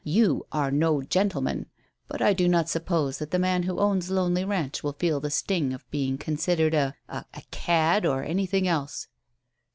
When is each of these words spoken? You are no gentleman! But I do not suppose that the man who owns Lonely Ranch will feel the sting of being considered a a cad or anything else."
You 0.03 0.47
are 0.51 0.71
no 0.71 1.03
gentleman! 1.03 1.67
But 2.07 2.23
I 2.23 2.33
do 2.33 2.47
not 2.47 2.67
suppose 2.67 3.19
that 3.19 3.29
the 3.29 3.37
man 3.37 3.61
who 3.61 3.77
owns 3.77 4.09
Lonely 4.09 4.43
Ranch 4.43 4.81
will 4.81 4.93
feel 4.93 5.19
the 5.19 5.29
sting 5.29 5.73
of 5.73 5.87
being 5.91 6.17
considered 6.17 6.73
a 6.73 6.95
a 7.07 7.43
cad 7.51 8.03
or 8.03 8.23
anything 8.23 8.67
else." 8.67 9.09